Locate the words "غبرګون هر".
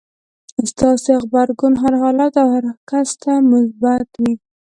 1.23-1.93